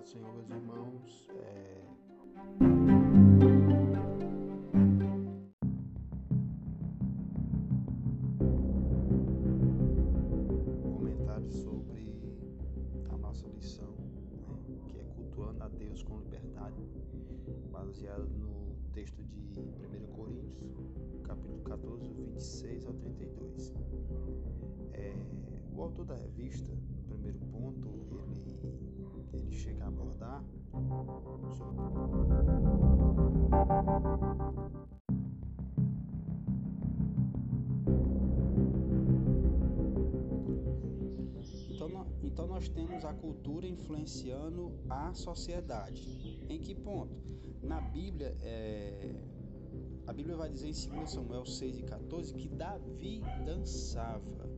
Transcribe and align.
paz 0.00 0.08
Senhor, 0.08 0.32
meus 0.32 0.50
irmãos. 0.50 1.28
É... 1.34 1.82
Comentário 10.82 11.52
sobre 11.52 12.14
a 13.10 13.16
nossa 13.18 13.46
lição, 13.48 13.94
né, 14.38 14.80
que 14.88 14.98
é 14.98 15.04
cultuando 15.16 15.62
a 15.62 15.68
Deus 15.68 16.02
com 16.02 16.18
liberdade, 16.20 16.82
baseado 17.70 18.26
no 18.38 18.74
texto 18.92 19.22
de 19.22 19.60
1 19.60 20.06
Coríntios, 20.14 20.78
capítulo 21.24 21.60
14, 21.62 22.08
26 22.08 22.86
ao 22.86 22.94
32. 22.94 23.74
É, 24.92 25.14
o 25.74 25.82
autor 25.82 26.06
da 26.06 26.16
revista, 26.16 26.72
no 26.72 27.02
primeiro 27.02 27.38
ponto, 27.52 27.88
ele, 27.88 28.99
ele 29.32 29.50
chega 29.52 29.84
a 29.84 29.88
abordar 29.88 30.44
então, 41.70 42.06
então 42.22 42.46
nós 42.46 42.68
temos 42.68 43.04
a 43.04 43.12
cultura 43.14 43.66
influenciando 43.66 44.72
a 44.88 45.12
sociedade. 45.14 46.38
Em 46.48 46.60
que 46.60 46.74
ponto? 46.74 47.14
Na 47.62 47.80
Bíblia, 47.80 48.36
é, 48.42 49.14
a 50.06 50.12
Bíblia 50.12 50.36
vai 50.36 50.50
dizer 50.50 50.68
em 50.68 50.90
2 50.94 51.10
Samuel 51.10 51.46
6 51.46 51.78
e 51.78 51.82
14 51.82 52.34
que 52.34 52.48
Davi 52.48 53.22
dançava. 53.44 54.48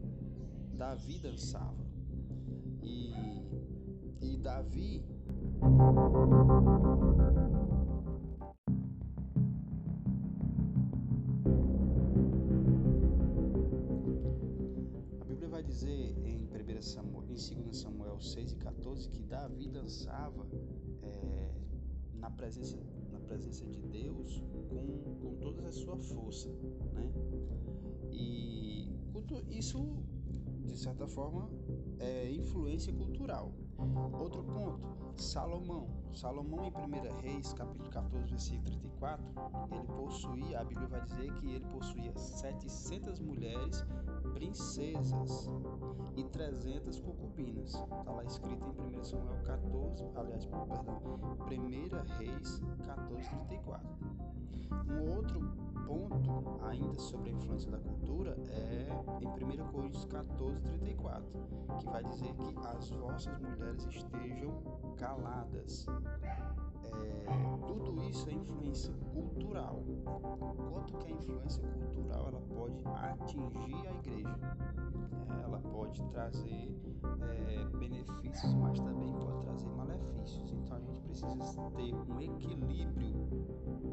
Davi 0.74 1.18
dançava. 1.18 1.82
E, 2.82 3.41
e 4.22 4.36
Davi. 4.36 5.04
A 15.20 15.24
Bíblia 15.24 15.48
vai 15.48 15.62
dizer 15.62 16.16
em, 16.24 16.46
1 16.46 16.82
Samuel, 16.82 17.24
em 17.24 17.62
2 17.62 17.76
Samuel 17.76 18.20
6 18.20 18.52
e 18.52 18.56
14 18.56 19.08
que 19.08 19.22
Davi 19.22 19.68
dançava 19.68 20.46
é, 21.02 21.54
na 22.14 22.30
presença 22.30 22.78
na 23.10 23.20
presença 23.20 23.66
de 23.66 23.82
Deus 23.82 24.42
com, 24.68 24.98
com 25.20 25.34
toda 25.36 25.68
a 25.68 25.72
sua 25.72 25.98
força, 25.98 26.48
né? 26.94 27.12
E 28.10 28.88
isso 29.50 29.78
de 30.72 30.78
certa 30.78 31.06
forma, 31.06 31.50
é 31.98 32.30
influência 32.30 32.92
cultural. 32.92 33.52
Outro 34.18 34.42
ponto, 34.44 34.80
Salomão. 35.16 35.88
Salomão 36.14 36.66
em 36.66 36.70
1 36.70 37.20
Reis, 37.20 37.52
capítulo 37.54 37.88
14, 37.90 38.30
versículo 38.30 38.64
34, 38.64 39.24
ele 39.70 39.86
possuía, 39.86 40.60
a 40.60 40.64
Bíblia 40.64 40.86
vai 40.88 41.00
dizer 41.02 41.32
que 41.34 41.54
ele 41.54 41.64
possuía 41.66 42.14
700 42.14 43.18
mulheres 43.20 43.84
princesas 44.34 45.50
e 46.16 46.24
300 46.24 47.00
concubinas. 47.00 47.74
Está 47.74 48.12
lá 48.12 48.24
escrito 48.24 48.64
em 48.86 48.98
1 48.98 49.04
Samuel 49.04 49.42
14, 49.44 50.04
aliás, 50.14 50.44
perdão, 50.44 50.84
1 51.50 52.18
Reis 52.18 52.60
14, 52.84 53.28
34. 53.48 53.88
Um 54.90 55.16
outro 55.16 55.40
ponto 55.86 56.64
ainda 56.64 56.98
sobre 56.98 57.30
a 57.30 57.32
influência 57.32 57.70
da 57.70 57.78
cultura 57.78 58.36
é 58.48 58.88
em 59.20 59.26
1 59.26 59.72
Coríntios 59.72 60.04
14, 60.06 60.60
34, 60.60 61.24
que 61.78 61.84
vai 61.86 62.04
dizer 62.04 62.34
que 62.34 62.54
as 62.66 62.90
vossas 63.22 63.38
mulheres 63.40 63.86
estejam 63.86 64.62
caladas. 64.98 65.86
É, 66.84 67.26
tudo 67.66 68.02
isso 68.08 68.28
é 68.28 68.32
influência 68.32 68.92
cultural. 69.12 69.82
Quanto 70.70 70.98
que 70.98 71.06
a 71.06 71.10
influência 71.10 71.62
cultural 71.62 72.28
ela 72.28 72.40
pode 72.40 72.84
atingir 72.86 73.86
a 73.86 73.92
igreja? 73.92 74.56
É, 75.30 75.42
ela 75.44 75.60
pode 75.60 76.02
trazer 76.06 76.76
é, 77.30 77.64
benefícios, 77.78 78.54
mas 78.54 78.80
também 78.80 79.12
pode 79.12 79.42
trazer 79.42 79.68
malefícios. 79.68 80.52
Então 80.52 80.76
a 80.76 80.80
gente 80.80 81.00
precisa 81.02 81.70
ter 81.76 81.94
um 81.94 82.20
equilíbrio 82.20 83.28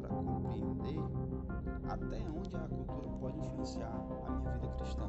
para 0.00 0.08
compreender 0.08 0.98
até 1.88 2.28
onde 2.30 2.56
a 2.56 2.68
cultura 2.68 3.08
pode 3.20 3.38
influenciar 3.38 3.94
a 4.26 4.32
minha 4.32 4.58
vida 4.58 4.68
cristã. 4.76 5.08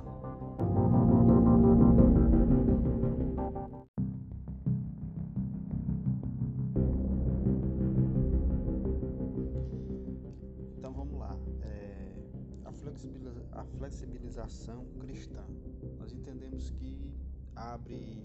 Nós 16.00 16.14
entendemos 16.14 16.70
que 16.72 17.14
abre 17.56 18.24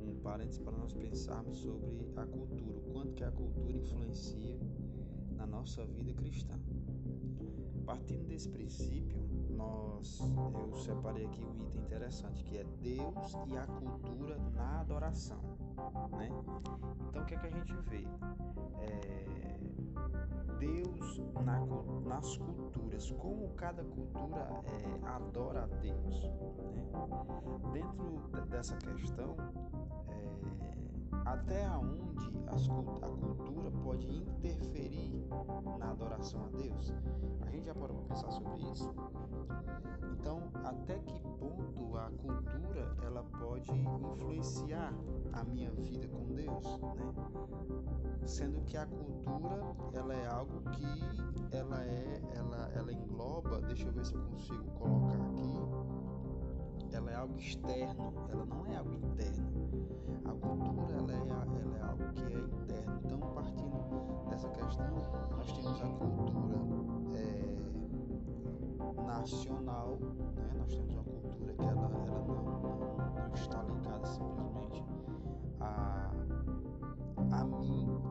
um 0.00 0.14
parênteses 0.22 0.58
para 0.58 0.76
nós 0.76 0.92
pensarmos 0.92 1.58
sobre 1.58 2.08
a 2.16 2.26
cultura, 2.26 2.78
o 2.78 2.92
quanto 2.92 3.14
que 3.14 3.24
a 3.24 3.30
cultura 3.30 3.76
influencia 3.76 4.58
na 5.36 5.46
nossa 5.46 5.84
vida 5.86 6.12
cristã. 6.14 6.58
Partindo 7.84 8.26
desse 8.26 8.48
princípio, 8.48 9.18
nós 9.50 10.20
eu 10.20 10.76
separei 10.76 11.26
aqui 11.26 11.44
um 11.44 11.66
item 11.66 11.82
interessante 11.82 12.44
que 12.44 12.58
é 12.58 12.64
Deus 12.80 13.32
e 13.48 13.56
a 13.56 13.66
cultura 13.66 14.38
na 14.54 14.80
adoração, 14.80 15.40
né? 16.12 16.28
Então 17.08 17.22
o 17.22 17.26
que 17.26 17.34
é 17.34 17.38
que 17.38 17.46
a 17.46 17.50
gente 17.50 17.74
vê? 17.88 18.04
É, 18.80 19.58
Deus 20.58 21.20
na, 21.44 21.60
nas 22.06 22.36
culturas, 22.36 23.10
como 23.12 23.48
cada 23.54 23.82
cultura 23.82 24.48
é, 24.66 25.08
adora 25.08 25.64
a 25.64 25.66
Deus, 25.66 26.22
né? 26.22 26.32
Dentro 27.72 28.46
dessa 28.46 28.76
questão, 28.76 29.36
até 31.32 31.66
onde 31.70 32.30
a 32.48 33.08
cultura 33.08 33.70
pode 33.82 34.06
interferir 34.06 35.26
na 35.78 35.90
adoração 35.90 36.44
a 36.44 36.48
Deus? 36.48 36.92
A 37.40 37.50
gente 37.50 37.64
já 37.64 37.74
parou 37.74 37.96
para 37.96 38.14
pensar 38.14 38.30
sobre 38.30 38.56
isso? 38.70 38.94
Então, 40.12 40.42
até 40.64 40.98
que 40.98 41.18
ponto 41.38 41.96
a 41.96 42.10
cultura 42.10 42.96
ela 43.02 43.24
pode 43.40 43.70
influenciar 43.72 44.92
a 45.32 45.44
minha 45.44 45.70
vida 45.70 46.06
com 46.08 46.34
Deus, 46.34 46.64
né? 46.80 48.26
Sendo 48.26 48.60
que 48.64 48.76
a 48.76 48.86
cultura 48.86 49.74
ela 49.94 50.14
é 50.14 50.26
algo 50.26 50.60
que 50.70 51.56
ela 51.56 51.82
é, 51.84 52.22
ela, 52.36 52.70
ela 52.74 52.92
engloba, 52.92 53.60
deixa 53.62 53.86
eu 53.86 53.92
ver 53.92 54.04
se 54.04 54.14
eu 54.14 54.22
consigo 54.22 54.64
colocar 54.72 55.14
aqui, 55.14 55.51
algo 57.22 57.38
externo, 57.38 58.12
ela 58.28 58.44
não 58.44 58.66
é 58.66 58.76
algo 58.76 58.92
interno. 58.94 59.46
A 60.24 60.32
cultura 60.32 60.96
ela 60.96 61.12
é, 61.12 61.16
ela 61.16 61.78
é 61.78 61.82
algo 61.82 62.12
que 62.14 62.24
é 62.24 62.32
interno. 62.32 63.00
Então, 63.04 63.20
partindo 63.32 64.28
dessa 64.28 64.48
questão, 64.48 64.90
nós 65.30 65.52
temos 65.52 65.80
a 65.80 65.86
cultura 65.86 66.58
é, 67.14 67.54
nacional, 69.06 69.98
né? 70.00 70.52
nós 70.58 70.74
temos 70.74 70.94
uma 70.94 71.04
cultura 71.04 71.54
que 71.54 71.64
ela, 71.64 71.82
ela 71.82 72.24
não, 72.24 72.42
não, 72.42 73.28
não 73.28 73.34
está 73.34 73.62
ligada 73.62 74.06
simplesmente 74.06 74.84
a, 75.60 76.10
a 77.30 77.44
mim, 77.44 78.02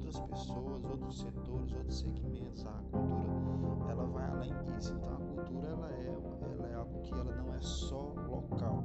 outras 0.00 0.18
pessoas, 0.20 0.84
outros 0.84 1.18
setores, 1.18 1.72
outros 1.72 1.98
segmentos. 1.98 2.64
A 2.66 2.72
cultura 2.90 3.90
ela 3.90 4.06
vai 4.06 4.30
além 4.30 4.54
disso. 4.64 4.94
Então, 4.94 5.12
a 5.12 5.16
cultura 5.16 5.68
ela 5.68 5.92
é, 5.92 6.06
ela 6.54 6.68
é 6.68 6.74
algo 6.74 7.00
que 7.02 7.12
ela 7.12 7.36
não 7.36 7.54
é 7.54 7.60
só 7.60 8.14
local. 8.28 8.82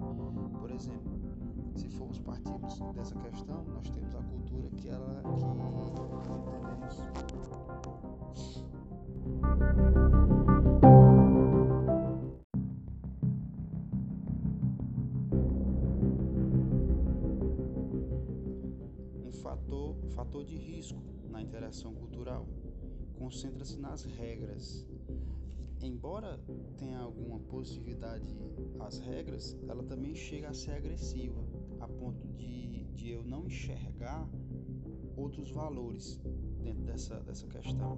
Por 0.60 0.70
exemplo, 0.72 1.18
se 1.76 1.88
formos 1.90 2.20
partirmos 2.20 2.80
dessa 2.94 3.16
questão, 3.16 3.64
nós 3.66 3.90
temos 3.90 4.16
a 4.16 4.22
cultura 4.24 4.70
que 4.78 4.90
ela 4.90 5.24
que 5.24 5.46
um 10.60 10.65
fator, 19.46 19.96
fator 20.16 20.44
de 20.44 20.58
risco 20.58 21.00
na 21.30 21.40
interação 21.40 21.94
cultural 21.94 22.48
concentra-se 23.14 23.80
nas 23.80 24.04
regras. 24.04 24.88
Embora 25.84 26.40
tenha 26.78 26.98
alguma 26.98 27.40
positividade 27.42 28.36
às 28.80 28.98
regras, 28.98 29.56
ela 29.68 29.84
também 29.84 30.16
chega 30.16 30.50
a 30.50 30.54
ser 30.54 30.72
agressiva 30.72 31.40
a 31.80 31.88
ponto 31.88 32.28
de, 32.30 32.86
de 32.96 33.12
eu 33.12 33.24
não 33.24 33.46
enxergar 33.46 34.28
outros 35.16 35.52
valores 35.52 36.20
dentro 36.64 36.84
dessa, 36.84 37.20
dessa 37.20 37.48
questão. 37.48 37.96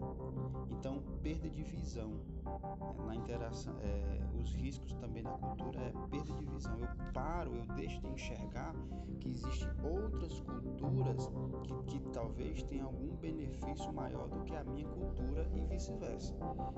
Então, 0.71 1.01
perda 1.21 1.49
de 1.49 1.63
visão 1.63 2.09
né, 2.09 3.05
na 3.05 3.15
interação, 3.15 3.75
é, 3.81 4.19
os 4.39 4.53
riscos 4.53 4.93
também 4.93 5.23
na 5.23 5.31
cultura 5.31 5.79
é 5.79 5.91
perda 6.09 6.33
de 6.33 6.45
visão. 6.45 6.77
Eu 6.79 6.87
paro, 7.13 7.55
eu 7.55 7.65
deixo 7.75 7.99
de 8.01 8.07
enxergar 8.09 8.73
que 9.19 9.29
existem 9.29 9.69
outras 9.83 10.39
culturas 10.41 11.29
que, 11.63 11.99
que 11.99 11.99
talvez 12.11 12.63
tenham 12.63 12.87
algum 12.87 13.15
benefício 13.17 13.91
maior 13.93 14.27
do 14.29 14.43
que 14.43 14.55
a 14.55 14.63
minha 14.63 14.87
cultura 14.87 15.49
e 15.53 15.61
vice-versa. 15.65 16.35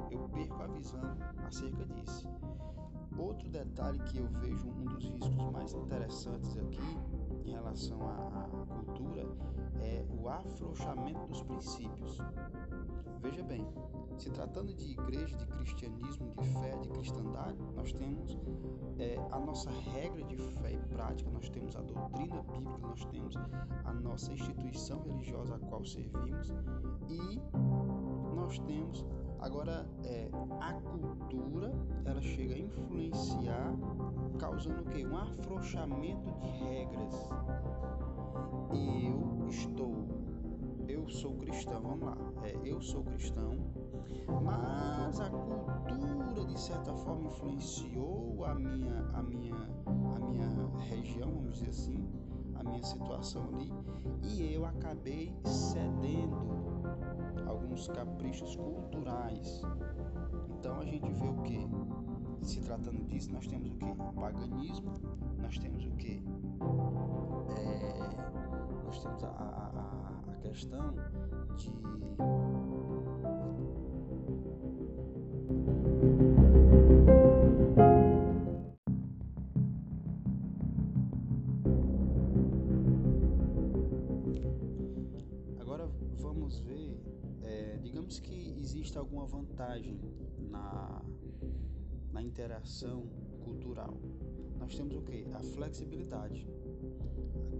Eu 0.09 0.27
perco 0.29 0.61
a 0.61 0.67
visão 0.67 1.01
acerca 1.45 1.85
disso. 1.85 2.27
Outro 3.17 3.49
detalhe 3.49 3.99
que 3.99 4.17
eu 4.17 4.27
vejo 4.27 4.69
um 4.69 4.85
dos 4.85 5.03
riscos 5.03 5.51
mais 5.51 5.73
interessantes 5.73 6.57
aqui 6.57 6.97
em 7.45 7.51
relação 7.51 7.99
à, 8.07 8.47
cultura 8.67 9.25
afrouxamento 10.49 11.25
dos 11.27 11.41
princípios. 11.43 12.17
Veja 13.21 13.43
bem, 13.43 13.65
se 14.17 14.29
tratando 14.31 14.73
de 14.73 14.91
igreja, 14.91 15.37
de 15.37 15.45
cristianismo, 15.45 16.33
de 16.37 16.49
fé, 16.59 16.77
de 16.77 16.89
cristandade, 16.89 17.57
nós 17.75 17.93
temos 17.93 18.37
é, 18.97 19.17
a 19.31 19.39
nossa 19.39 19.69
regra 19.69 20.23
de 20.23 20.37
fé 20.37 20.73
e 20.73 20.79
prática, 20.93 21.29
nós 21.31 21.49
temos 21.49 21.75
a 21.75 21.81
doutrina 21.81 22.41
bíblica, 22.43 22.87
nós 22.87 23.05
temos 23.05 23.35
a 23.85 23.93
nossa 23.93 24.33
instituição 24.33 25.01
religiosa 25.03 25.55
a 25.55 25.59
qual 25.59 25.85
servimos 25.85 26.51
e 27.07 27.39
nós 28.35 28.59
temos 28.59 29.05
agora 29.39 29.87
é, 30.03 30.29
a 30.59 30.73
cultura, 30.73 31.71
ela 32.05 32.21
chega 32.21 32.55
a 32.55 32.59
influenciar, 32.59 33.73
causando 34.37 34.81
o 34.81 34.85
quê? 34.85 35.05
Um 35.05 35.17
afrouxamento 35.17 36.31
de 36.41 36.47
regras. 36.47 37.13
Eu 38.73 39.47
estou, 39.47 40.07
eu 40.89 41.07
sou 41.07 41.35
cristão, 41.35 41.81
vamos 41.81 42.01
lá, 42.01 42.17
é, 42.43 42.57
eu 42.63 42.81
sou 42.81 43.03
cristão 43.03 43.57
mas 44.41 45.19
a 45.19 45.29
cultura 45.29 46.45
de 46.45 46.59
certa 46.59 46.93
forma 46.93 47.27
influenciou 47.27 48.45
a 48.45 48.55
minha 48.55 49.09
a 49.13 49.21
minha 49.21 49.55
a 50.15 50.19
minha 50.19 50.49
região, 50.89 51.31
vamos 51.31 51.53
dizer 51.53 51.69
assim, 51.69 52.07
a 52.55 52.63
minha 52.63 52.83
situação 52.83 53.43
ali, 53.53 53.71
e 54.23 54.53
eu 54.53 54.65
acabei 54.65 55.33
cedendo 55.43 56.37
alguns 57.47 57.87
caprichos 57.87 58.55
culturais. 58.55 59.61
Então 60.49 60.79
a 60.79 60.85
gente 60.85 61.11
vê 61.11 61.27
o 61.27 61.35
que? 61.43 61.67
Se 62.45 62.61
tratando 62.61 63.03
disso, 63.05 63.31
nós 63.31 63.47
temos 63.47 63.71
o 63.71 63.75
que? 63.75 63.95
Paganismo, 64.19 64.93
nós 65.41 65.57
temos 65.57 65.85
o 65.85 65.91
que? 65.91 66.23
É, 67.57 68.58
nós 68.89 69.03
temos 69.03 69.23
a, 69.23 69.27
a, 69.27 70.31
a 70.31 70.35
questão 70.41 70.95
de 71.55 71.71
Agora 85.59 85.87
vamos 86.17 86.59
ver, 86.61 86.99
é, 87.43 87.77
digamos 87.83 88.19
que 88.19 88.55
existe 88.59 88.97
alguma 88.97 89.27
vantagem 89.27 90.01
na, 90.49 90.99
na 92.11 92.23
interação 92.23 93.07
cultural. 93.43 93.95
Nós 94.57 94.75
temos 94.75 94.95
o 94.95 95.01
que? 95.03 95.27
A 95.31 95.43
flexibilidade. 95.43 96.47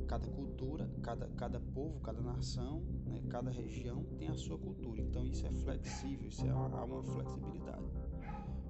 Cada 0.07 0.27
cultura, 0.27 0.89
cada, 1.01 1.27
cada 1.29 1.59
povo, 1.59 1.99
cada 1.99 2.21
nação, 2.21 2.81
né, 3.05 3.21
cada 3.29 3.51
região 3.51 4.03
tem 4.17 4.27
a 4.27 4.35
sua 4.35 4.57
cultura. 4.57 5.01
Então 5.01 5.25
isso 5.25 5.45
é 5.45 5.51
flexível, 5.51 6.27
isso 6.27 6.45
é 6.45 6.53
uma, 6.53 6.83
uma 6.83 7.03
flexibilidade. 7.03 7.88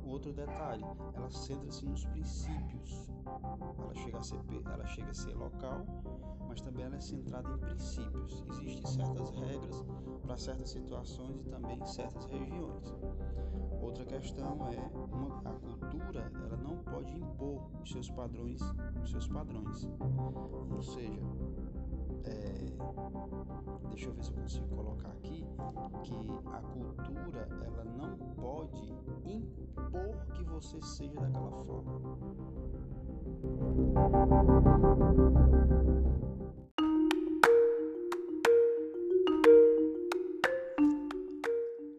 Outro 0.09 0.33
detalhe, 0.33 0.83
ela 1.13 1.29
centra-se 1.29 1.85
nos 1.85 2.03
princípios. 2.05 3.07
Ela 3.77 3.93
chega, 3.93 4.17
a 4.17 4.23
ser, 4.23 4.39
ela 4.65 4.85
chega 4.87 5.11
a 5.11 5.13
ser 5.13 5.35
local, 5.35 5.85
mas 6.47 6.61
também 6.61 6.83
ela 6.83 6.95
é 6.95 6.99
centrada 6.99 7.47
em 7.47 7.57
princípios. 7.59 8.43
Existem 8.49 8.85
certas 8.87 9.29
regras 9.29 9.85
para 10.23 10.35
certas 10.35 10.69
situações 10.71 11.45
e 11.45 11.49
também 11.49 11.85
certas 11.85 12.25
regiões. 12.25 12.95
Outra 13.81 14.03
questão 14.05 14.57
é 14.71 14.79
uma, 14.97 15.39
a 15.39 15.53
cultura, 15.53 16.31
ela 16.35 16.57
não 16.57 16.77
pode 16.83 17.15
impor 17.15 17.69
os 17.81 17.91
seus 17.91 18.09
padrões, 18.09 18.61
os 19.03 19.11
seus 19.11 19.27
padrões. 19.27 19.87
Ou 20.71 20.81
seja, 20.81 21.21
é, 22.25 22.59
deixa 23.89 24.09
eu 24.09 24.13
ver 24.13 24.23
se 24.23 24.31
eu 24.31 24.35
consigo 24.37 24.75
colocar 24.75 25.09
aqui 25.09 25.45
que 26.03 26.11
a 26.47 26.61
cultura 26.61 26.98
ela 27.65 27.83
não 27.97 28.17
pode 28.35 28.93
impor 29.25 30.25
que 30.33 30.43
você 30.43 30.81
seja 30.81 31.13
daquela 31.15 31.63
forma. 31.65 31.99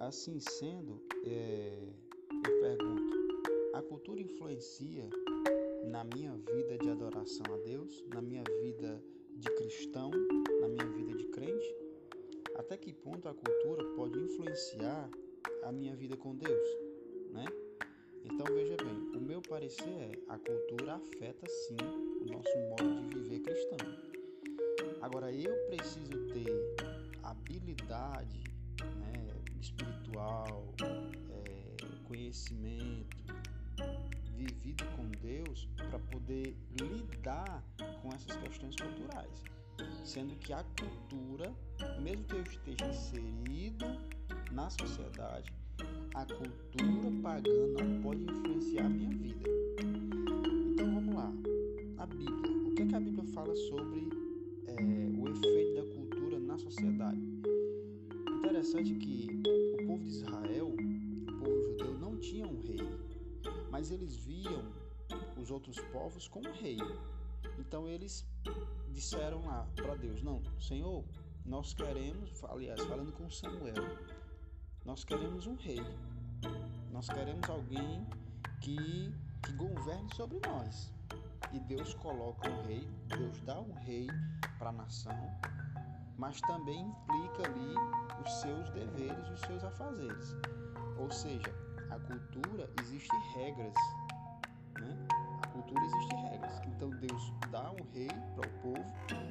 Assim 0.00 0.40
sendo, 0.40 1.00
é, 1.24 1.78
eu 2.46 2.60
pergunto: 2.60 3.12
a 3.74 3.82
cultura 3.82 4.20
influencia 4.20 5.08
na 5.84 6.04
minha 6.04 6.36
vida 6.36 6.78
de 6.78 6.90
adoração 6.90 7.46
a 7.54 7.56
Deus, 7.58 8.04
na 8.12 8.20
minha 8.20 8.42
vida 8.60 9.02
de 9.36 9.48
cristão, 9.54 10.10
na 10.60 10.68
minha 10.68 10.86
vida 10.86 11.16
de 11.16 11.26
crente? 11.28 11.76
Até 12.56 12.76
que 12.76 12.92
ponto 12.92 13.28
a 13.28 13.34
cultura 13.34 13.59
influenciar 14.40 15.08
a 15.64 15.72
minha 15.72 15.94
vida 15.94 16.16
com 16.16 16.34
Deus, 16.34 16.68
né? 17.32 17.44
Então 18.24 18.46
veja 18.54 18.76
bem, 18.76 19.18
o 19.18 19.20
meu 19.20 19.42
parecer 19.42 19.88
é 19.88 20.12
a 20.28 20.38
cultura 20.38 20.94
afeta 20.94 21.46
sim 21.48 21.76
o 22.22 22.24
nosso 22.24 22.56
modo 22.70 23.08
de 23.08 23.18
viver 23.20 23.40
cristão. 23.40 23.78
Agora 25.02 25.30
eu 25.30 25.54
preciso 25.66 26.26
ter 26.32 26.74
habilidade 27.22 28.42
né, 28.80 29.28
espiritual, 29.60 30.64
é, 31.30 32.06
conhecimento, 32.08 33.16
vivido 34.36 34.84
com 34.96 35.06
Deus 35.22 35.68
para 35.76 35.98
poder 35.98 36.56
lidar 36.80 37.62
com 38.02 38.08
essas 38.08 38.36
questões 38.36 38.76
culturais. 38.76 39.42
Sendo 40.04 40.34
que 40.36 40.52
a 40.52 40.64
cultura, 40.78 41.54
mesmo 42.00 42.24
que 42.24 42.34
eu 42.34 42.42
esteja 42.42 42.86
inserido 42.86 43.86
na 44.52 44.68
sociedade, 44.70 45.52
a 46.14 46.24
cultura 46.26 47.10
pagã 47.22 47.66
não 47.78 48.02
pode 48.02 48.22
influenciar 48.22 48.86
a 48.86 48.88
minha 48.88 49.10
vida. 49.10 49.48
Então 50.72 50.94
vamos 50.94 51.14
lá. 51.14 51.32
A 51.98 52.06
Bíblia. 52.06 52.68
O 52.68 52.74
que, 52.74 52.82
é 52.82 52.86
que 52.86 52.94
a 52.94 53.00
Bíblia 53.00 53.24
fala 53.32 53.54
sobre 53.54 54.08
é, 54.66 54.74
o 55.18 55.28
efeito 55.28 55.74
da 55.74 55.94
cultura 55.94 56.38
na 56.38 56.58
sociedade? 56.58 57.20
Interessante 58.38 58.94
que 58.94 59.42
o 59.80 59.86
povo 59.86 60.04
de 60.04 60.10
Israel, 60.10 60.68
o 60.68 61.38
povo 61.38 61.62
judeu, 61.62 61.98
não 61.98 62.16
tinha 62.16 62.46
um 62.46 62.60
rei, 62.60 62.80
mas 63.70 63.90
eles 63.90 64.16
viam 64.16 64.64
os 65.36 65.50
outros 65.50 65.78
povos 65.92 66.28
como 66.28 66.50
rei. 66.52 66.78
Então 67.58 67.88
eles 67.88 68.26
disseram 68.88 69.44
lá 69.46 69.66
para 69.76 69.94
Deus: 69.94 70.22
Não, 70.22 70.42
Senhor, 70.60 71.04
nós 71.44 71.72
queremos, 71.72 72.42
aliás, 72.44 72.80
falando 72.82 73.12
com 73.12 73.30
Samuel, 73.30 73.74
nós 74.84 75.04
queremos 75.04 75.46
um 75.46 75.56
rei. 75.56 75.80
Nós 76.92 77.08
queremos 77.08 77.48
alguém 77.48 78.06
que, 78.60 79.14
que 79.42 79.52
governe 79.52 80.08
sobre 80.14 80.40
nós. 80.46 80.92
E 81.52 81.58
Deus 81.60 81.94
coloca 81.94 82.48
um 82.48 82.62
rei, 82.66 82.88
Deus 83.08 83.40
dá 83.42 83.60
um 83.60 83.72
rei 83.80 84.06
para 84.58 84.70
a 84.70 84.72
nação, 84.72 85.18
mas 86.16 86.40
também 86.42 86.80
implica 86.80 87.50
ali 87.50 87.74
os 88.24 88.32
seus 88.40 88.70
deveres 88.70 89.28
os 89.30 89.40
seus 89.40 89.64
afazeres. 89.64 90.36
Ou 90.98 91.10
seja, 91.10 91.52
a 91.90 91.98
cultura 91.98 92.70
existe 92.80 93.16
regras, 93.34 93.74
né? 94.78 94.96
A 95.42 95.46
cultura 95.48 95.84
existe 95.84 96.14
regras. 96.14 96.60
Então 96.66 96.90
Deus 96.90 97.32
dá 97.50 97.70
um 97.72 97.92
rei 97.92 98.08
para 98.34 98.48
o 98.48 98.52
povo, 98.60 98.84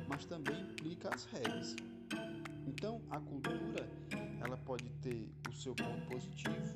mas 0.07 0.25
também 0.25 0.61
implica 0.61 1.13
as 1.13 1.25
regras. 1.25 1.75
Então 2.67 3.01
a 3.09 3.19
cultura 3.19 3.89
pode 4.69 4.87
ter 5.01 5.27
o 5.49 5.51
seu 5.51 5.73
ponto 5.73 6.05
positivo 6.05 6.75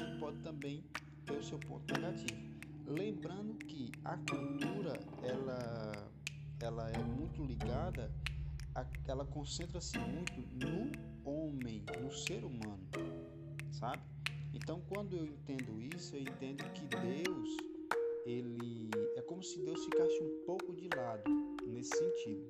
e 0.00 0.18
pode 0.18 0.38
também 0.38 0.82
ter 1.26 1.36
o 1.36 1.42
seu 1.42 1.58
ponto 1.58 1.92
negativo. 1.92 2.40
Lembrando 2.86 3.58
que 3.66 3.92
a 4.02 4.16
cultura 4.16 4.98
ela, 5.22 6.10
ela 6.60 6.90
é 6.90 6.98
muito 6.98 7.44
ligada, 7.44 8.10
a, 8.74 8.86
ela 9.06 9.26
concentra-se 9.26 9.98
muito 9.98 10.40
no 10.64 11.30
homem, 11.30 11.84
no 12.00 12.10
ser 12.10 12.42
humano, 12.42 12.88
sabe? 13.70 14.02
Então 14.54 14.80
quando 14.88 15.14
eu 15.14 15.26
entendo 15.26 15.78
isso, 15.94 16.16
eu 16.16 16.22
entendo 16.22 16.64
que 16.72 16.86
Deus 16.86 17.48
ele 18.24 18.90
é 19.16 19.20
como 19.20 19.42
se 19.42 19.58
Deus 19.62 19.84
ficasse 19.84 20.22
um 20.22 20.42
pouco 20.46 20.72
de 20.72 20.88
lado 20.96 21.30
nesse 21.66 21.90
sentido. 21.90 22.48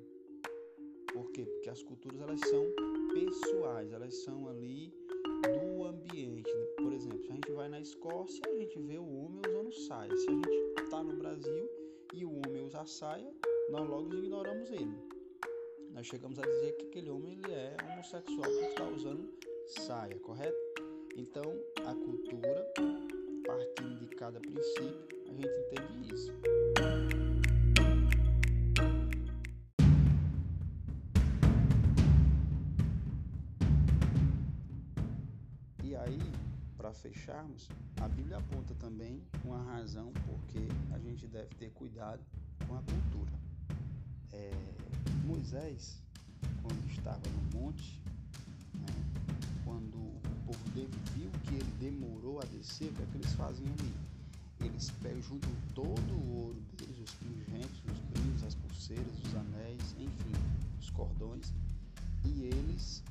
Por 1.11 1.29
quê? 1.33 1.43
Porque 1.43 1.69
as 1.69 1.83
culturas 1.83 2.21
elas 2.21 2.39
são 2.39 2.65
pessoais, 3.13 3.91
elas 3.91 4.15
são 4.23 4.47
se 8.27 8.41
a 8.47 8.57
gente 8.57 8.79
vê 8.79 8.97
o 8.97 9.03
homem 9.03 9.41
usando 9.47 9.71
saia. 9.73 10.15
Se 10.15 10.29
a 10.29 10.33
gente 10.33 10.81
está 10.83 11.03
no 11.03 11.15
Brasil 11.17 11.69
e 12.13 12.25
o 12.25 12.31
homem 12.31 12.63
usa 12.63 12.85
saia, 12.85 13.31
nós 13.69 13.87
logo 13.87 14.13
ignoramos 14.13 14.69
ele. 14.71 14.95
Nós 15.93 16.07
chegamos 16.07 16.39
a 16.39 16.41
dizer 16.41 16.73
que 16.73 16.85
aquele 16.87 17.09
homem 17.09 17.33
ele 17.33 17.51
é 17.51 17.75
homossexual 17.83 18.49
por 18.49 18.63
estar 18.63 18.89
usando 18.91 19.29
saia, 19.67 20.17
correto? 20.19 20.57
Então, 21.17 21.43
a 21.85 21.93
cultura, 21.93 22.73
partindo 23.45 23.99
de 23.99 24.15
cada 24.15 24.39
princípio, 24.39 25.07
a 25.27 25.33
gente 25.33 25.47
entende 25.47 26.13
isso. 26.13 26.31
Fecharmos, 36.93 37.69
a 38.01 38.07
Bíblia 38.07 38.37
aponta 38.37 38.73
também 38.75 39.21
uma 39.43 39.61
razão 39.63 40.11
porque 40.25 40.67
a 40.93 40.99
gente 40.99 41.27
deve 41.27 41.49
ter 41.55 41.69
cuidado 41.71 42.21
com 42.67 42.75
a 42.75 42.81
cultura. 42.81 43.31
É, 44.33 44.51
Moisés, 45.25 46.01
quando 46.61 46.89
estava 46.89 47.21
no 47.29 47.59
monte, 47.59 48.01
né, 48.75 48.93
quando 49.63 49.97
o 49.97 50.21
povo 50.45 50.59
viu 51.15 51.29
que 51.43 51.55
ele 51.55 51.71
demorou 51.79 52.39
a 52.39 52.45
descer, 52.45 52.89
o 52.89 52.93
que, 52.93 53.01
é 53.01 53.05
que 53.05 53.17
eles 53.17 53.33
fazem 53.33 53.65
ali? 53.67 53.93
Eles 54.61 54.91
pegam, 55.01 55.21
juntam 55.21 55.51
todo 55.73 56.13
o 56.13 56.45
ouro 56.45 56.61
deles, 56.77 56.99
os 56.99 57.13
pingentes, 57.15 57.81
os 57.91 57.99
brincos, 58.11 58.43
as 58.43 58.55
pulseiras, 58.55 59.13
os 59.25 59.35
anéis, 59.35 59.95
enfim, 59.97 60.31
os 60.79 60.89
cordões, 60.91 61.51
e 62.23 62.43
eles 62.43 63.03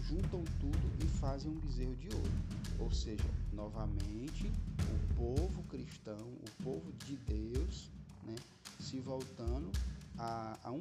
juntam 0.00 0.42
tudo 0.60 1.04
e 1.04 1.06
fazem 1.18 1.50
um 1.50 1.58
bezerro 1.60 1.94
de 1.96 2.08
ouro. 2.08 2.32
Ou 2.78 2.90
seja, 2.90 3.24
novamente, 3.52 4.50
o 4.80 5.14
povo 5.14 5.62
cristão, 5.64 6.16
o 6.18 6.62
povo 6.62 6.92
de 7.04 7.16
Deus, 7.16 7.90
né, 8.24 8.34
se 8.80 8.98
voltando 8.98 9.70
a, 10.18 10.58
a, 10.64 10.70
um, 10.70 10.80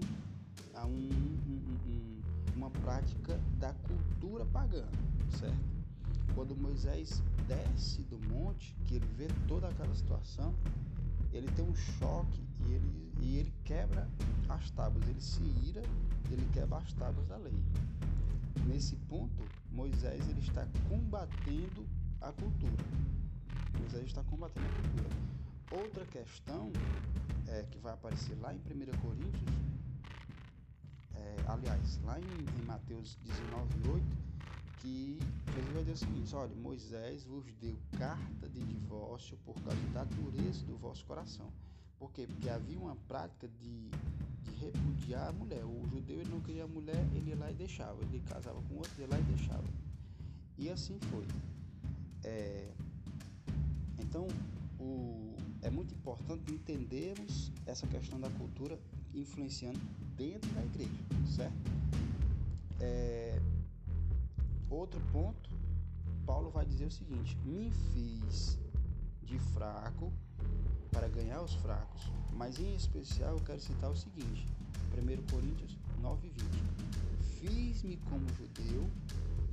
a 0.74 0.86
um, 0.86 1.10
um, 1.10 1.78
um, 1.88 2.22
uma 2.56 2.70
prática 2.70 3.40
da 3.60 3.74
cultura 3.74 4.46
pagã, 4.46 4.88
certo? 5.40 5.72
Quando 6.34 6.56
Moisés 6.56 7.22
desce 7.48 8.04
do 8.04 8.18
monte, 8.30 8.74
que 8.86 8.96
ele 8.96 9.08
vê 9.18 9.28
toda 9.48 9.68
aquela 9.68 9.94
situação, 9.94 10.56
ele 11.34 11.50
tem 11.52 11.66
um 11.66 11.76
choque 11.76 12.42
e 12.66 12.74
ele, 12.74 13.12
e 13.22 13.38
ele 13.38 13.54
quebra 13.64 14.08
as 14.50 14.72
tábuas, 14.72 15.08
ele 15.08 15.22
se 15.22 15.42
ira, 15.68 15.82
ele 16.32 16.48
quebra 16.54 16.78
as 16.78 16.94
tábuas 16.94 17.28
da 17.28 17.38
lei. 17.38 17.54
Nesse 18.68 18.96
ponto, 18.96 19.48
Moisés 19.72 20.28
ele 20.30 20.40
está 20.40 20.68
combatendo 20.90 21.88
a 22.22 22.32
cultura. 22.32 22.84
Moisés 23.80 24.06
está 24.06 24.24
combatendo 24.24 24.66
a 24.66 24.82
cultura. 24.82 25.84
Outra 25.84 26.06
questão 26.06 26.72
é, 27.48 27.64
que 27.64 27.80
vai 27.80 27.94
aparecer 27.94 28.38
lá 28.40 28.54
em 28.54 28.58
1 28.58 28.98
Coríntios, 29.02 29.54
é, 31.16 31.36
aliás, 31.48 32.00
lá 32.04 32.20
em, 32.20 32.24
em 32.24 32.66
Mateus 32.66 33.18
19, 33.24 33.90
8, 33.90 34.32
que 34.82 35.20
Jesus 35.54 35.74
vai 35.74 35.84
dizer 35.84 35.92
o 35.94 35.98
seguinte: 35.98 36.36
olha, 36.36 36.56
Moisés 36.56 37.24
vos 37.24 37.46
deu 37.56 37.78
carta 37.98 38.50
de 38.50 38.60
divórcio 38.64 39.38
por 39.46 39.56
causa 39.62 39.88
da 39.94 40.04
dureza 40.04 40.66
do 40.66 40.78
vosso 40.78 41.06
coração. 41.06 41.52
Por 42.00 42.12
quê? 42.12 42.26
Porque 42.26 42.50
havia 42.50 42.80
uma 42.80 42.96
prática 43.08 43.48
de 43.48 43.92
repudiar 44.62 45.30
a 45.30 45.32
mulher. 45.32 45.64
O 45.66 45.88
judeu 45.90 46.20
ele 46.20 46.30
não 46.30 46.40
queria 46.42 46.64
a 46.64 46.68
mulher, 46.68 47.04
ele 47.14 47.30
ia 47.30 47.36
lá 47.36 47.50
e 47.52 47.54
deixava. 47.54 48.02
Ele 48.04 48.22
casava 48.28 48.62
com 48.62 48.76
outro, 48.76 48.92
ia 49.00 49.08
lá 49.08 49.20
e 49.20 49.24
deixava. 49.24 49.68
E 50.58 50.70
assim 50.70 50.98
foi. 51.10 51.26
É, 52.24 52.70
então, 54.00 54.28
o, 54.80 55.36
é 55.62 55.70
muito 55.70 55.94
importante 55.94 56.52
entendermos 56.52 57.52
essa 57.66 57.88
questão 57.88 58.20
da 58.20 58.30
cultura 58.32 58.80
influenciando 59.14 59.80
dentro 60.16 60.50
da 60.52 60.64
igreja, 60.64 60.92
certo? 61.36 61.72
É, 62.80 63.40
outro 64.70 65.00
ponto, 65.12 65.50
Paulo 66.26 66.50
vai 66.50 66.66
dizer 66.66 66.86
o 66.86 66.92
seguinte: 66.92 67.38
me 67.46 67.72
fiz 67.72 68.60
de 69.24 69.38
fraco 69.40 70.12
para 71.02 71.10
ganhar 71.10 71.42
os 71.42 71.56
fracos. 71.56 72.12
Mas 72.36 72.60
em 72.60 72.76
especial 72.76 73.32
eu 73.32 73.44
quero 73.44 73.60
citar 73.60 73.90
o 73.90 73.96
seguinte: 73.96 74.46
1 74.96 75.32
Coríntios 75.32 75.76
9:20. 76.00 76.32
Fiz-me 77.40 77.98
como 78.08 78.24
judeu 78.36 78.88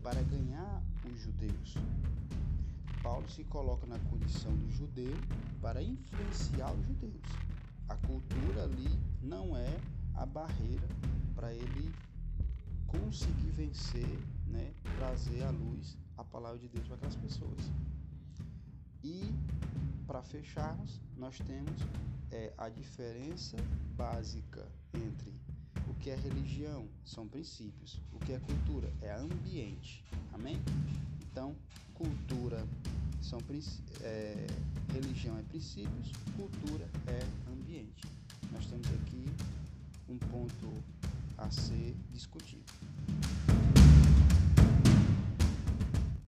para 0.02 0.20
ganhar 0.24 0.82
os 1.10 1.18
judeus. 1.18 1.74
Paulo 3.02 3.26
se 3.30 3.44
coloca 3.44 3.86
na 3.86 3.98
condição 4.10 4.54
do 4.54 4.70
judeu 4.72 5.16
para 5.62 5.82
influenciar 5.82 6.70
os 6.74 6.86
judeus. 6.86 7.24
A 7.88 7.94
cultura 7.96 8.64
ali 8.64 9.00
não 9.22 9.56
é 9.56 9.80
a 10.16 10.26
barreira 10.26 10.86
para 11.34 11.54
ele 11.54 11.94
conseguir 12.86 13.52
vencer, 13.52 14.18
né, 14.48 14.74
trazer 14.98 15.44
à 15.44 15.50
luz 15.50 15.96
a 16.18 16.24
palavra 16.24 16.58
de 16.58 16.68
Deus 16.68 16.86
para 16.86 16.96
aquelas 16.96 17.16
pessoas. 17.16 17.70
E 19.02 19.32
para 20.06 20.22
fecharmos, 20.22 21.00
nós 21.16 21.38
temos 21.38 21.80
é, 22.30 22.52
a 22.56 22.68
diferença 22.68 23.56
básica 23.96 24.66
entre 24.94 25.32
o 25.88 25.94
que 25.94 26.10
é 26.10 26.16
religião, 26.16 26.86
são 27.04 27.26
princípios, 27.26 28.00
o 28.12 28.18
que 28.18 28.32
é 28.32 28.38
cultura, 28.38 28.92
é 29.02 29.12
ambiente. 29.14 30.04
Amém? 30.32 30.58
Então, 31.30 31.54
cultura 31.94 32.66
são 33.20 33.38
é, 34.02 34.46
religião 34.92 35.38
é 35.38 35.42
princípios, 35.42 36.12
cultura 36.36 36.88
é 37.06 37.50
ambiente. 37.50 38.06
Nós 38.52 38.66
temos 38.66 38.86
aqui 38.88 39.26
um 40.08 40.18
ponto 40.18 40.72
a 41.36 41.50
ser 41.50 41.94
discutido. 42.12 42.64